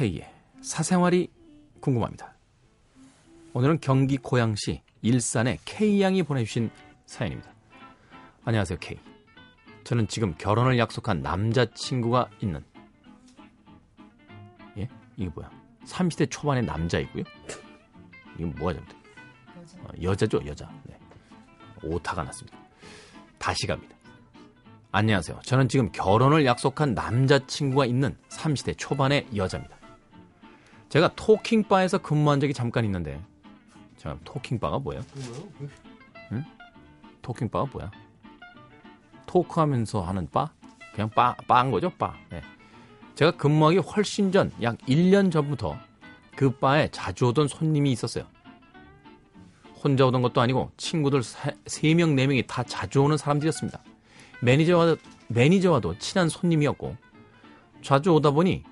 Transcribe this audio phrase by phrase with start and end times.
[0.00, 0.26] K의
[0.62, 1.28] 사생활이
[1.80, 2.34] 궁금합니다.
[3.52, 6.70] 오늘은 경기 고양시 일산의 K양이 보내주신
[7.04, 7.52] 사연입니다.
[8.46, 8.98] 안녕하세요, K.
[9.84, 12.64] 저는 지금 결혼을 약속한 남자친구가 있는
[14.78, 14.88] 예?
[15.18, 15.50] 이게 뭐야?
[15.84, 17.24] 30대 초반의 남자이고요.
[18.38, 18.96] 이건 뭐가 잘못돼?
[19.60, 19.78] 여자.
[19.80, 20.72] 어, 여자죠, 여자.
[20.84, 20.98] 네.
[21.82, 22.56] 오타가 났습니다.
[23.38, 23.94] 다시 갑니다.
[24.92, 25.40] 안녕하세요.
[25.44, 29.79] 저는 지금 결혼을 약속한 남자친구가 있는 30대 초반의 여자입니다.
[30.90, 33.20] 제가 토킹바에서 근무한 적이 잠깐 있는데,
[33.96, 35.02] 자, 토킹바가 뭐예요?
[36.32, 36.44] 응?
[37.22, 37.90] 토킹바가 뭐야?
[39.26, 40.52] 토크하면서 하는 바?
[40.92, 42.16] 그냥 바, 바인 거죠, 바.
[42.30, 42.42] 네.
[43.14, 45.78] 제가 근무하기 훨씬 전, 약 1년 전부터
[46.34, 48.24] 그 바에 자주 오던 손님이 있었어요.
[49.82, 53.80] 혼자 오던 것도 아니고 친구들 3명, 4명이 다 자주 오는 사람들이었습니다.
[54.40, 54.96] 매니저와,
[55.28, 56.96] 매니저와도 친한 손님이었고
[57.80, 58.64] 자주 오다 보니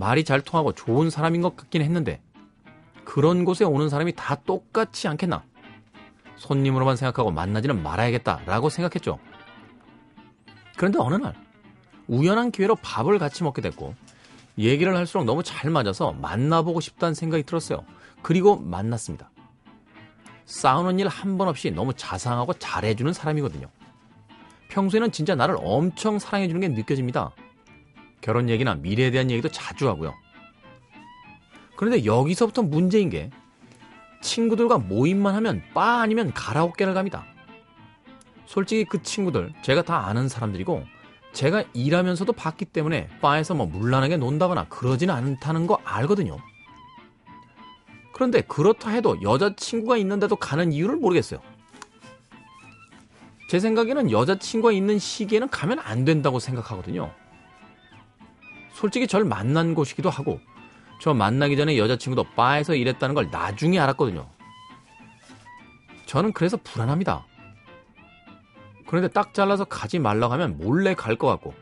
[0.00, 2.22] 말이 잘 통하고 좋은 사람인 것 같긴 했는데
[3.04, 5.44] 그런 곳에 오는 사람이 다 똑같지 않겠나?
[6.36, 9.18] 손님으로만 생각하고 만나지는 말아야겠다라고 생각했죠.
[10.78, 11.34] 그런데 어느 날
[12.08, 13.94] 우연한 기회로 밥을 같이 먹게 됐고
[14.56, 17.84] 얘기를 할수록 너무 잘 맞아서 만나보고 싶다는 생각이 들었어요.
[18.22, 19.30] 그리고 만났습니다.
[20.46, 23.68] 싸우는 일 한 번 없이 너무 자상하고 잘해주는 사람이거든요.
[24.68, 27.32] 평소에는 진짜 나를 엄청 사랑해주는 게 느껴집니다.
[28.20, 30.14] 결혼 얘기나 미래에 대한 얘기도 자주 하고요.
[31.76, 33.30] 그런데 여기서부터 문제인 게
[34.20, 37.24] 친구들과 모임만 하면 바 아니면 가라오케를 갑니다.
[38.46, 40.84] 솔직히 그 친구들 제가 다 아는 사람들이고
[41.32, 46.36] 제가 일하면서도 봤기 때문에 바에서 뭐 물란하게 논다거나 그러지는 않다는 거 알거든요.
[48.12, 51.40] 그런데 그렇다 해도 여자친구가 있는데도 가는 이유를 모르겠어요.
[53.48, 57.12] 제 생각에는 여자친구가 있는 시기에는 가면 안 된다고 생각하거든요.
[58.80, 60.40] 솔직히 절 만난 곳이기도 하고
[61.02, 64.26] 저 만나기 전에 여자친구도 바에서 일했다는 걸 나중에 알았거든요.
[66.06, 67.26] 저는 그래서 불안합니다.
[68.86, 71.52] 그런데 딱 잘라서 가지 말라고 하면 몰래 갈 것 같고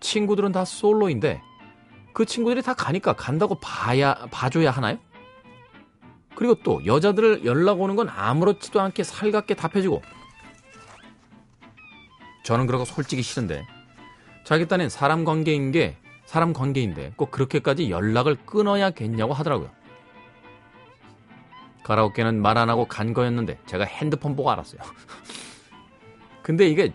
[0.00, 1.42] 친구들은 다 솔로인데
[2.14, 4.96] 그 친구들이 다 가니까 간다고 봐야 봐줘야 하나요?
[6.34, 10.00] 그리고 또 여자들 연락 오는 건 아무렇지도 않게 살갑게 답해주고
[12.44, 13.66] 저는 그러고 솔직히 싫은데
[14.44, 19.70] 자기 딴엔 사람 관계인 게 사람 관계인데 꼭 그렇게까지 연락을 끊어야겠냐고 하더라고요.
[21.82, 24.80] 가라오케는 말 안 하고 간 거였는데 제가 핸드폰 보고 알았어요.
[26.42, 26.92] 근데 이게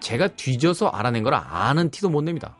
[0.00, 2.56] 제가 뒤져서 알아낸 거라 아는 티도 못 냅니다.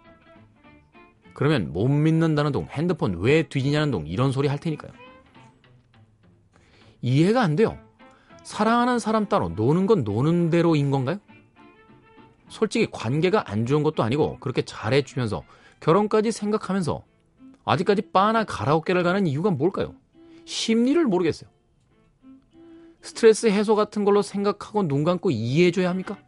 [1.35, 4.91] 그러면 못 믿는다는 동, 핸드폰 왜 뒤지냐는 동 이런 소리 할 테니까요.
[7.03, 7.79] 이해가 안 돼요.
[8.43, 11.19] 사랑하는 사람 따로 노는 건 노는 대로인 건가요?
[12.49, 15.43] 솔직히 관계가 안 좋은 것도 아니고 그렇게 잘해주면서
[15.81, 17.05] 결혼까지 생각하면서
[17.65, 19.95] 아직까지 바나 가라오케를 가는 이유가 뭘까요?
[20.45, 21.51] 심리를 모르겠어요.
[23.01, 26.19] 스트레스 해소 같은 걸로 생각하고 눈 감고 이해해줘야 합니까?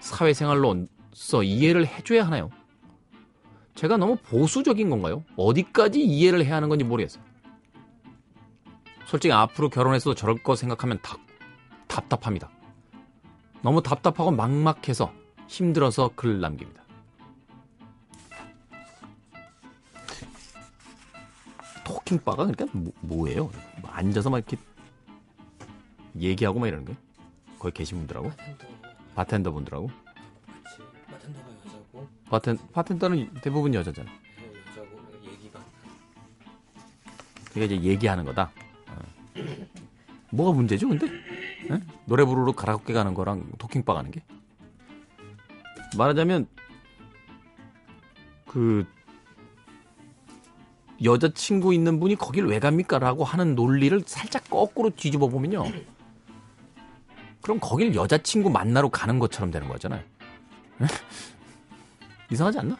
[0.00, 2.50] 사회생활로서 이해를 해줘야 하나요?
[3.74, 5.24] 제가 너무 보수적인 건가요?
[5.36, 7.22] 어디까지 이해를 해야 하는 건지 모르겠어요.
[9.06, 11.20] 솔직히 앞으로 결혼해서도 저럴 거 생각하면 답,
[11.86, 12.50] 답답합니다.
[13.62, 15.12] 너무 답답하고 막막해서
[15.46, 16.81] 힘들어서 글 남깁니다.
[22.12, 22.66] 토킹바가 그러니까
[23.00, 23.50] 뭐, 예요
[23.80, 24.56] 뭐 앉아서 막 이렇게
[26.18, 26.98] 얘기하고 막 이러는 거예요?
[27.58, 28.30] 거기 계신 분들하고?
[29.14, 29.86] 바텐더 분들하고?
[29.86, 30.82] 그렇지.
[31.10, 32.08] 바텐더가 여자고.
[32.28, 34.10] 바텐 바텐더는 대부분 여자잖아.
[34.10, 35.60] 네, 여자고 얘기가.
[37.46, 38.50] 그게 이제 얘기하는 거다.
[38.88, 39.42] 어.
[40.30, 41.06] 뭐가 문제죠, 근데?
[41.68, 41.80] 네?
[42.04, 44.22] 노래 부르러 가라오케 가는 거랑 토킹바 가는 게?
[45.96, 46.46] 말하자면
[48.46, 48.86] 그
[51.04, 52.98] 여자친구 있는 분이 거길 왜 갑니까?
[52.98, 55.64] 라고 하는 논리를 살짝 거꾸로 뒤집어 보면요.
[57.40, 60.02] 그럼 거길 여자친구 만나러 가는 것처럼 되는 거잖아요.
[62.30, 62.76] 이상하지 않나?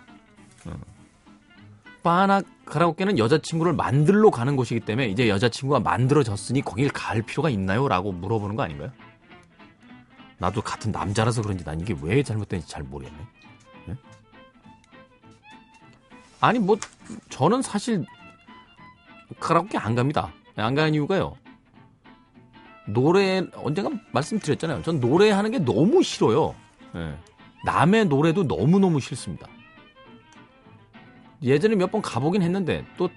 [0.67, 0.81] 어.
[2.03, 7.87] 바나 가라오케는 여자친구를 만들러 가는 곳이기 때문에 이제 여자친구가 만들어졌으니 거길 갈 필요가 있나요?
[7.87, 8.91] 라고 물어보는 거 아닌가요?
[10.39, 13.19] 나도 같은 남자라서 그런지 난 이게 왜 잘못된지 잘 모르겠네.
[13.87, 13.95] 네?
[16.41, 16.77] 아니 뭐
[17.29, 18.05] 저는 사실
[19.41, 20.33] 카라오케 안 갑니다.
[20.57, 21.37] 안 가는 이유가요.
[22.87, 24.83] 노래 언젠가 말씀드렸잖아요.
[24.83, 26.55] 전 노래하는 게 너무 싫어요.
[26.95, 27.17] 네.
[27.65, 29.47] 남의 노래도 너무 너무 싫습니다.
[31.43, 33.09] 예전에 몇 번 가보긴 했는데 또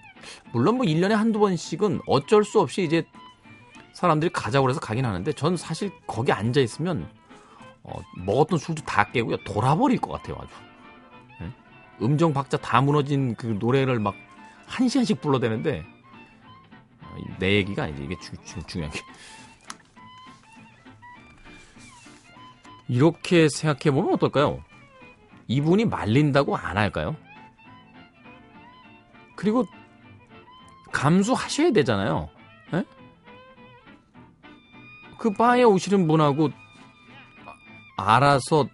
[0.51, 3.05] 물론 뭐 1년에 한두 번씩은 어쩔 수 없이 이제
[3.93, 7.07] 사람들이 가자고 해서 가긴 하는데 전 사실 거기 앉아 있으면
[7.83, 10.74] 어, 먹었던 술도 다 깨고요 돌아버릴 것 같아요 아주 네?
[12.01, 14.15] 음정 박자 다 무너진 그 노래를 막
[14.67, 15.85] 한 시간씩 불러대는데
[17.01, 18.99] 어, 내 얘기가 아니지 이게 주, 주, 중요한 게
[22.87, 24.63] 이렇게 생각해 보면 어떨까요?
[25.47, 27.15] 이분이 말린다고 안 할까요?
[29.35, 29.65] 그리고
[30.91, 32.29] 감수하셔야 되잖아요.
[32.73, 32.83] 에?
[35.17, 36.49] 그 바에 오시는 분하고
[37.97, 38.67] 알아서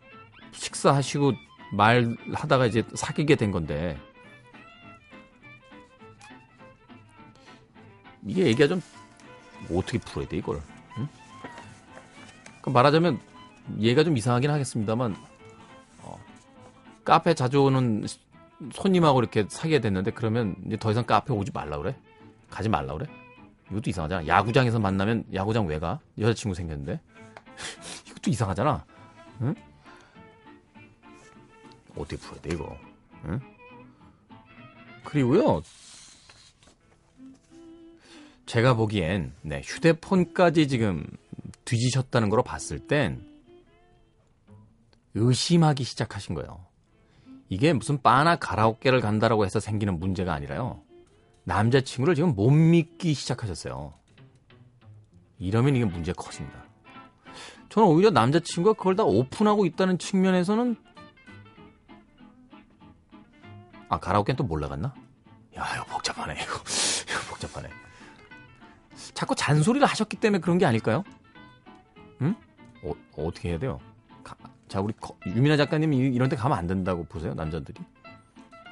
[0.52, 1.34] 식사하시고
[1.72, 3.98] 말하다가 이제 사귀게 된 건데
[8.24, 8.82] 이게 얘기가 좀
[9.74, 10.62] 어떻게 풀어야 돼 이걸?
[10.98, 11.08] 응?
[12.62, 13.20] 그 말하자면
[13.80, 15.16] 얘가 좀 이상하긴 하겠습니다만
[16.04, 16.20] 어,
[17.04, 18.06] 카페 자주 오는
[18.74, 21.96] 손님하고 이렇게 사귀게 됐는데 그러면 이제 더 이상 카페 오지 말라 그래?
[22.50, 23.08] 가지 말라 그래?
[23.72, 24.28] 이것도 이상하잖아.
[24.28, 26.00] 야구장에서 만나면 야구장 왜 가?
[26.20, 27.00] 여자친구 생겼는데
[28.08, 28.86] 이것도 이상하잖아.
[29.42, 29.56] 응?
[31.96, 32.78] 어떻게 풀어야 돼 이거?
[33.26, 33.40] 응?
[35.04, 35.62] 그리고요.
[38.46, 41.06] 제가 보기엔 네, 휴대폰까지 지금
[41.66, 43.26] 뒤지셨다는 걸로 봤을 땐
[45.14, 46.66] 의심하기 시작하신 거예요.
[47.50, 50.82] 이게 무슨 바나 가라오케를 간다라고 해서 생기는 문제가 아니라요.
[51.44, 53.94] 남자친구를 지금 못 믿기 시작하셨어요.
[55.40, 56.64] 이러면 이게 문제 커집니다.
[57.70, 60.76] 저는 오히려 남자친구가 그걸 다 오픈하고 있다는 측면에서는
[63.92, 64.94] 아 가라오케는 또 몰라갔나?
[65.58, 66.54] 야 이거 복잡하네 이거
[67.12, 67.70] 이거 복잡하네.
[69.14, 71.04] 자꾸 잔소리를 하셨기 때문에 그런 게 아닐까요?
[72.22, 72.34] 응?
[72.86, 73.82] 어, 어떻게 해야 돼요?
[74.24, 74.38] 가,
[74.70, 77.84] 자 우리 거, 유민아 작가님이 이런 데 가면 안 된다고 보세요 남자들이?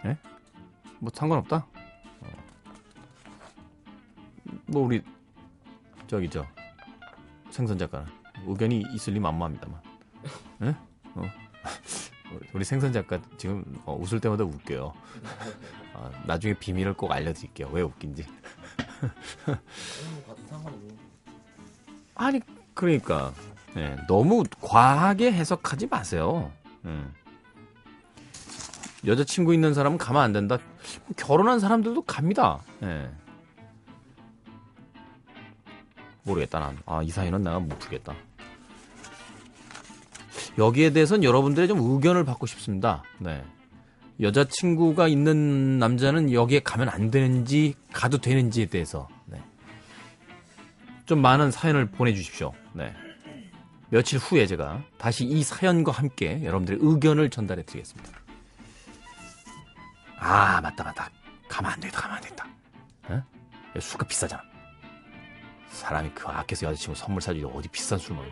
[0.06, 0.18] 예?
[1.00, 1.68] 뭐 상관없다.
[2.22, 2.28] 어.
[4.68, 5.04] 뭐 우리
[6.08, 6.46] 저기 저
[7.50, 8.08] 생선 작가는
[8.48, 9.82] 의견이 있을 리 만무합니다만.
[10.62, 10.76] 예?
[11.16, 11.24] 어.
[12.54, 14.94] 우리 생선 작가 지금 어, 웃을 때마다 웃겨요.
[15.94, 17.70] 아, 나중에 비밀을 꼭 알려드릴게요.
[17.72, 18.26] 왜 웃긴지.
[22.16, 22.42] 아니
[22.74, 23.34] 그러니까
[23.78, 26.52] 예, 너무 과하게 해석하지 마세요.
[26.86, 27.04] 예.
[29.06, 30.58] 여자친구 있는 사람은 가면 안 된다.
[31.16, 32.60] 결혼한 사람들도 갑니다.
[32.84, 33.10] 예.
[36.24, 36.78] 모르겠다 난.
[36.86, 38.14] 아, 이 사이는 내가 못 풀겠다.
[40.60, 43.04] 여기에 대해서는 여러분들의 좀 의견을 받고 싶습니다.
[43.18, 43.44] 네.
[44.22, 49.42] 여자친구가 있는 남자는 여기에 가면 안 되는지 가도 되는지에 대해서 네.
[51.06, 52.52] 좀 많은 사연을 보내주십시오.
[52.74, 52.94] 네.
[53.90, 58.12] 며칠 후에 제가 다시 이 사연과 함께 여러분들의 의견을 전달해 드리겠습니다.
[60.20, 61.10] 아 맞다 맞다
[61.48, 62.48] 가면 안 되겠다 가면 안 되겠다.
[63.08, 63.24] 어?
[63.80, 64.44] 술값 비싸잖아.
[65.70, 68.28] 사람이 그 아껴서 여자친구 선물 사주기 어디 비싼 술 먹어.